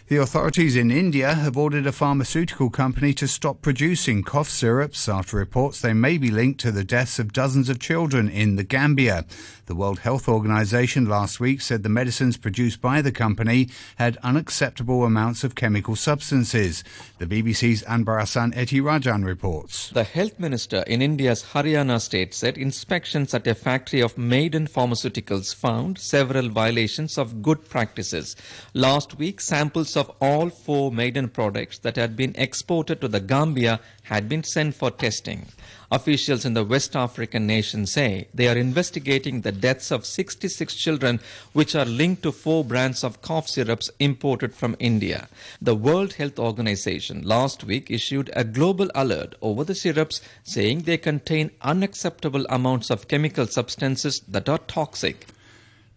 The 0.09 0.19
authorities 0.19 0.77
in 0.77 0.93
India 0.93 1.35
have 1.35 1.57
ordered 1.57 1.85
a 1.85 1.91
pharmaceutical 1.91 2.71
company 2.71 3.13
to 3.15 3.27
stop 3.27 3.61
producing 3.61 4.23
cough 4.23 4.49
syrups 4.49 5.09
after 5.09 5.37
reports 5.37 5.81
they 5.81 5.95
may 5.95 6.17
be 6.17 6.31
linked 6.31 6.61
to 6.61 6.71
the 6.71 6.85
deaths 6.85 7.19
of 7.19 7.33
dozens 7.33 7.69
of 7.69 7.81
children 7.81 8.29
in 8.29 8.55
the 8.55 8.63
Gambia. 8.63 9.25
The 9.67 9.75
World 9.75 9.99
Health 9.99 10.29
Organization 10.29 11.07
last 11.07 11.41
week 11.41 11.61
said 11.61 11.83
the 11.83 11.89
medicines 11.89 12.37
produced 12.37 12.81
by 12.81 13.03
the 13.03 13.11
company 13.11 13.69
had 13.97 14.17
unacceptable 14.19 15.03
amounts 15.05 15.43
of 15.43 15.57
chemical 15.57 15.97
substances. 15.97 16.85
The 17.19 17.27
BBC's 17.27 17.83
Anbarasan 17.83 18.55
Ethirajan 18.55 19.25
reports. 19.25 19.91
The 19.91 20.05
health 20.05 20.39
minister 20.39 20.85
in 20.87 21.03
India's 21.03 21.47
Haryana 21.53 22.01
state 22.01 22.33
said 22.33 22.57
inspections 22.57 23.35
at 23.35 23.45
a 23.49 23.57
factory 23.57 24.03
of 24.03 24.17
Maiden 24.17 24.69
Pharmaceuticals 24.69 25.53
found 25.53 25.99
several 25.99 26.49
violations 26.49 27.19
of 27.19 27.43
good 27.43 27.69
practices. 27.69 28.37
Last 28.73 29.19
week, 29.19 29.41
samples 29.41 29.96
of 29.97 30.11
all 30.21 30.51
four 30.51 30.93
Maiden 30.93 31.29
products 31.29 31.79
that 31.79 31.97
had 31.97 32.17
been 32.17 32.35
exported 32.37 33.01
to 33.01 33.09
the 33.09 33.21
Gambia 33.21 33.81
had 34.05 34.29
been 34.29 34.45
sent 34.45 34.75
for 34.75 34.91
testing. 34.91 35.47
Officials 35.91 36.45
in 36.45 36.55
the 36.55 36.65
West 36.65 36.97
African 36.97 37.47
nation 37.47 37.87
say 37.87 38.27
they 38.35 38.49
are 38.49 38.57
investigating 38.57 39.41
the 39.41 39.53
deaths 39.53 39.91
of 39.91 40.05
66 40.05 40.75
children 40.75 41.21
which 41.53 41.75
are 41.77 41.85
linked 41.85 42.23
to 42.25 42.33
four 42.33 42.65
brands 42.65 43.05
of 43.05 43.23
cough 43.23 43.49
syrups 43.49 43.91
imported 44.01 44.53
from 44.53 44.75
India. 44.81 45.29
The 45.63 45.77
World 45.77 46.15
Health 46.15 46.39
Organization 46.39 47.23
last 47.23 47.63
week 47.63 47.91
issued 47.91 48.31
a 48.35 48.43
global 48.43 48.91
alert 48.95 49.37
over 49.41 49.63
the 49.63 49.75
syrups 49.77 50.21
saying 50.43 50.81
they 50.83 50.99
contain 50.99 51.53
unacceptable 51.63 52.47
amounts 52.49 52.91
of 52.91 53.07
chemical 53.09 53.47
substances 53.47 54.23
that 54.27 54.49
are 54.49 54.59
toxic. 54.59 55.27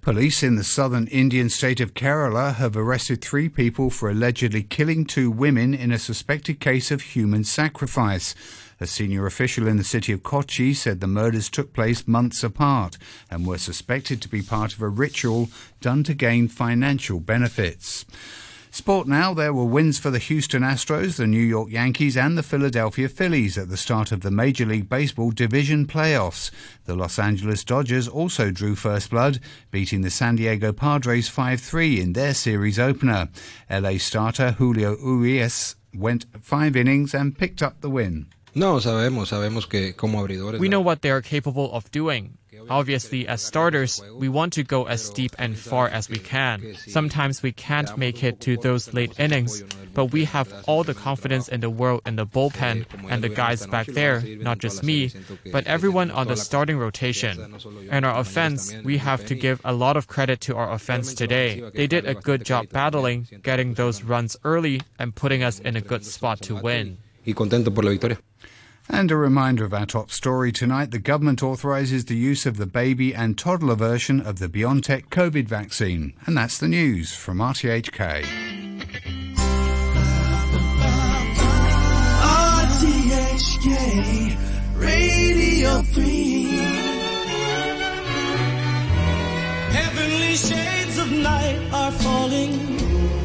Police 0.01 0.43
in 0.43 0.55
the 0.55 0.63
southern 0.63 1.07
Indian 1.07 1.49
state 1.49 1.81
of 1.81 1.93
Kerala 1.93 2.55
have 2.55 2.77
arrested 2.77 3.21
three 3.21 3.49
people 3.49 3.89
for 3.89 4.09
allegedly 4.09 4.63
killing 4.63 5.03
two 5.03 5.29
women 5.29 5.73
in 5.73 5.91
a 5.91 5.99
suspected 5.99 6.61
case 6.61 6.89
of 6.89 7.01
human 7.01 7.43
sacrifice. 7.43 8.33
A 8.79 8.87
senior 8.87 9.25
official 9.25 9.67
in 9.67 9.75
the 9.75 9.83
city 9.83 10.13
of 10.13 10.23
Kochi 10.23 10.73
said 10.73 11.01
the 11.01 11.07
murders 11.07 11.49
took 11.49 11.73
place 11.73 12.07
months 12.07 12.45
apart 12.45 12.97
and 13.29 13.45
were 13.45 13.57
suspected 13.57 14.21
to 14.21 14.29
be 14.29 14.41
part 14.41 14.73
of 14.73 14.81
a 14.81 14.87
ritual 14.87 15.49
done 15.81 16.05
to 16.05 16.13
gain 16.13 16.47
financial 16.47 17.19
benefits. 17.19 18.05
Sport 18.71 19.07
now, 19.07 19.33
there 19.33 19.51
were 19.51 19.65
wins 19.65 19.97
for 19.97 20.11
the 20.11 20.19
Houston 20.19 20.61
Astros, 20.61 21.17
the 21.17 21.25
New 21.25 21.41
York 21.41 21.71
Yankees, 21.71 22.15
and 22.15 22.37
the 22.37 22.43
Philadelphia 22.43 23.09
Phillies 23.09 23.57
at 23.57 23.67
the 23.67 23.77
start 23.77 24.11
of 24.11 24.21
the 24.21 24.29
Major 24.29 24.65
League 24.65 24.87
Baseball 24.87 25.31
division 25.31 25.87
playoffs. 25.87 26.51
The 26.85 26.95
Los 26.95 27.17
Angeles 27.17 27.63
Dodgers 27.63 28.07
also 28.07 28.51
drew 28.51 28.75
first 28.75 29.09
blood, 29.09 29.39
beating 29.71 30.01
the 30.01 30.11
San 30.11 30.35
Diego 30.35 30.71
Padres 30.71 31.27
5 31.27 31.59
3 31.59 31.99
in 31.99 32.13
their 32.13 32.35
series 32.35 32.77
opener. 32.77 33.29
LA 33.71 33.97
starter 33.97 34.51
Julio 34.51 34.95
Urias 34.97 35.75
went 35.95 36.27
five 36.39 36.75
innings 36.75 37.15
and 37.15 37.37
picked 37.37 37.63
up 37.63 37.81
the 37.81 37.89
win. 37.89 38.27
No, 38.55 38.79
sabemos, 38.79 39.29
sabemos 39.29 39.67
que 39.67 39.93
como 39.93 40.19
abridores. 40.19 40.59
We 40.59 40.69
know 40.69 40.81
what 40.81 41.01
they 41.01 41.11
are 41.11 41.21
capable 41.21 41.71
of 41.71 41.89
doing. 41.91 42.37
Obviously, 42.69 43.27
as 43.27 43.41
starters, 43.41 44.01
we 44.17 44.29
want 44.29 44.53
to 44.53 44.63
go 44.63 44.85
as 44.85 45.09
deep 45.09 45.33
and 45.39 45.57
far 45.57 45.87
as 45.87 46.09
we 46.09 46.19
can. 46.19 46.75
Sometimes 46.87 47.41
we 47.41 47.51
can't 47.51 47.97
make 47.97 48.23
it 48.23 48.41
to 48.41 48.57
those 48.57 48.93
late 48.93 49.19
innings, 49.19 49.63
but 49.93 50.11
we 50.11 50.25
have 50.25 50.53
all 50.67 50.83
the 50.83 50.93
confidence 50.93 51.47
in 51.47 51.61
the 51.61 51.69
world 51.69 52.01
in 52.05 52.15
the 52.15 52.25
bullpen 52.25 52.85
and 53.09 53.23
the 53.23 53.29
guys 53.29 53.65
back 53.65 53.87
there, 53.87 54.21
not 54.21 54.59
just 54.59 54.83
me, 54.83 55.11
but 55.51 55.65
everyone 55.67 56.11
on 56.11 56.27
the 56.27 56.35
starting 56.35 56.77
rotation. 56.77 57.55
And 57.89 58.05
our 58.05 58.19
offense, 58.19 58.73
we 58.83 58.97
have 58.97 59.25
to 59.27 59.35
give 59.35 59.61
a 59.63 59.73
lot 59.73 59.97
of 59.97 60.07
credit 60.07 60.41
to 60.41 60.55
our 60.55 60.71
offense 60.71 61.13
today. 61.13 61.63
They 61.73 61.87
did 61.87 62.05
a 62.05 62.13
good 62.13 62.45
job 62.45 62.69
battling, 62.69 63.27
getting 63.41 63.73
those 63.75 64.03
runs 64.03 64.37
early, 64.43 64.81
and 64.99 65.15
putting 65.15 65.43
us 65.43 65.59
in 65.59 65.75
a 65.75 65.81
good 65.81 66.05
spot 66.05 66.41
to 66.43 66.55
win. 66.55 66.97
Y 67.25 67.33
contento 67.33 67.73
por 67.73 67.83
la 67.83 67.91
victoria. 67.91 68.19
And 68.91 69.11
a 69.11 69.15
reminder 69.15 69.63
of 69.65 69.73
our 69.73 69.85
top 69.85 70.09
story 70.09 70.51
tonight. 70.51 70.89
The 70.91 70.99
government 70.99 71.43
authorises 71.43 72.05
the 72.05 72.15
use 72.15 72.47
of 72.47 72.57
the 72.57 72.65
baby 72.65 73.13
and 73.13 73.37
toddler 73.37 73.75
version 73.75 74.19
of 74.19 74.39
the 74.39 74.49
BioNTech 74.49 75.09
COVID 75.09 75.47
vaccine. 75.47 76.13
And 76.25 76.35
that's 76.35 76.57
the 76.57 76.67
news 76.67 77.13
from 77.13 77.37
RTHK. 77.37 78.25
RTHK 83.61 84.37
Radio 84.75 85.81
3 85.83 86.43
Heavenly 89.71 90.35
shades 90.35 90.97
of 90.97 91.11
night 91.11 91.61
are 91.71 91.91
falling 91.91 92.51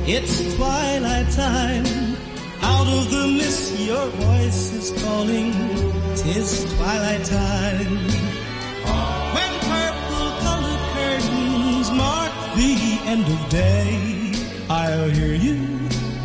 It's 0.07 0.55
twilight 0.57 1.31
time 1.31 2.34
out 2.75 2.89
of 2.89 3.11
the 3.11 3.27
mist, 3.39 3.79
your 3.79 4.07
voice 4.09 4.73
is 4.73 5.03
calling. 5.03 5.53
Tis 6.17 6.65
twilight 6.75 7.25
time. 7.25 7.95
When 9.37 9.53
purple 9.71 10.29
colored 10.45 10.85
curtains 10.95 11.91
mark 11.91 12.33
the 12.57 12.75
end 13.13 13.27
of 13.37 13.41
day, 13.49 14.33
I'll 14.69 15.11
hear 15.11 15.35
you, 15.35 15.59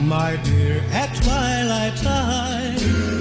my 0.04 0.40
dear, 0.44 0.84
at 0.92 1.14
twilight 1.24 1.96
time. 1.98 2.78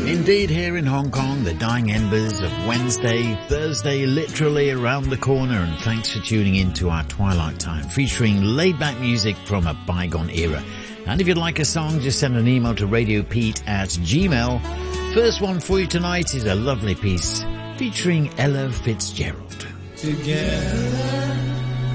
Indeed, 0.06 0.48
here 0.48 0.76
in 0.78 0.86
Hong 0.86 1.10
Kong, 1.10 1.44
the 1.44 1.54
dying 1.54 1.90
embers 1.90 2.40
of 2.40 2.50
Wednesday, 2.66 3.34
Thursday, 3.48 4.06
literally 4.06 4.70
around 4.70 5.10
the 5.10 5.18
corner. 5.18 5.60
And 5.60 5.78
thanks 5.80 6.12
for 6.12 6.20
tuning 6.20 6.54
in 6.54 6.72
to 6.74 6.88
our 6.88 7.04
Twilight 7.04 7.58
Time, 7.60 7.84
featuring 7.88 8.42
laid 8.42 8.78
back 8.78 8.98
music 8.98 9.36
from 9.44 9.66
a 9.66 9.74
bygone 9.86 10.30
era. 10.30 10.62
And 11.08 11.22
if 11.22 11.26
you'd 11.26 11.38
like 11.38 11.58
a 11.58 11.64
song, 11.64 12.00
just 12.00 12.20
send 12.20 12.36
an 12.36 12.46
email 12.46 12.74
to 12.74 12.86
radiopete 12.86 13.66
at 13.66 13.88
gmail. 13.88 15.14
First 15.14 15.40
one 15.40 15.58
for 15.58 15.80
you 15.80 15.86
tonight 15.86 16.34
is 16.34 16.44
a 16.44 16.54
lovely 16.54 16.94
piece 16.94 17.42
featuring 17.78 18.30
Ella 18.38 18.70
Fitzgerald. 18.70 19.66
Together 19.96 21.38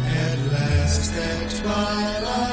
at 0.08 0.40
last 0.52 1.14
at 1.14 1.62
twilight 1.62 2.53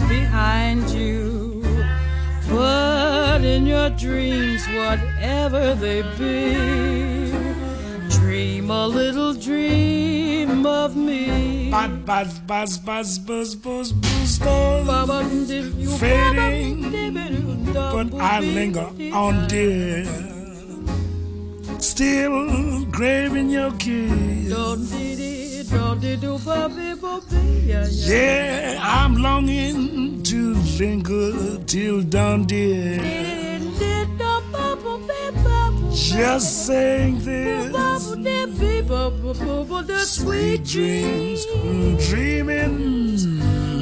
worries 0.00 0.08
behind 0.08 0.90
you. 0.90 1.62
But 2.48 3.42
in 3.44 3.66
your 3.66 3.90
dreams, 3.90 4.66
whatever 4.68 5.74
they 5.74 6.02
be, 6.18 7.30
dream 8.10 8.70
a 8.70 8.86
little 8.86 9.34
dream 9.34 10.66
of 10.66 10.96
me. 10.96 11.70
Buzz, 11.70 11.90
Buzz, 12.04 12.78
buzz, 12.78 12.78
buzz, 12.78 13.18
buzz, 13.18 13.54
buzz, 13.54 13.92
buzz, 13.92 15.08
buzz. 15.08 15.98
Fading, 16.00 17.72
but 17.72 18.14
I 18.14 18.40
linger 18.40 18.88
on, 19.12 19.48
dear. 19.48 20.43
Still 21.84 22.86
craving 22.92 23.50
your 23.50 23.70
kiss. 23.72 24.48
Yeah, 28.08 28.78
I'm 28.82 29.16
longing 29.16 30.22
to 30.22 30.54
linger 30.78 31.58
till 31.66 32.02
dawn, 32.02 32.46
dear. 32.46 32.98
Just 35.92 36.66
saying 36.66 37.18
this. 37.22 37.72
Sweet 40.06 40.64
dreams, 40.64 41.46
dreaming. 42.08 43.38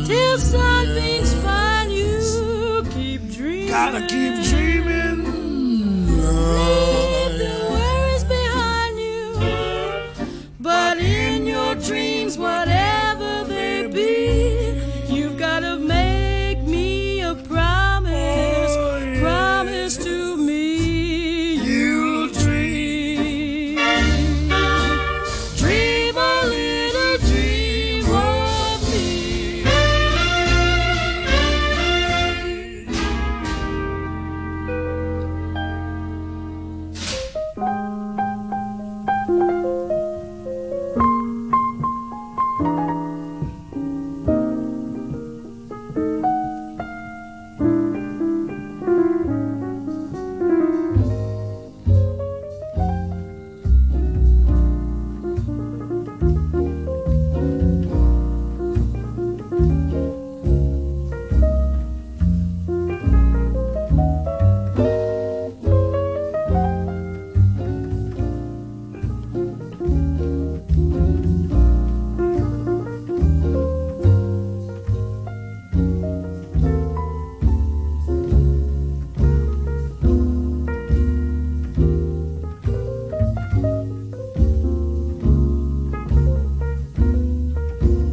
Till 0.07 0.38
sunbeams 0.38 1.33
find 1.35 1.93
you, 1.93 2.85
keep 2.91 3.31
dreaming. 3.31 3.69
Gotta 3.69 4.01
keep 4.01 4.43
dreaming. 4.51 5.23
Leave 6.23 7.32
dreams, 11.83 12.38
whatever. 12.38 13.12